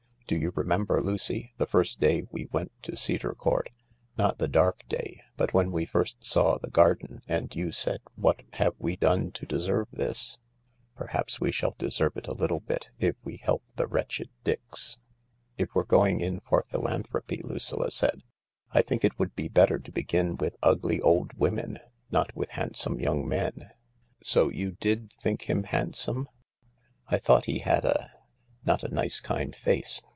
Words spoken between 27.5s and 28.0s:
had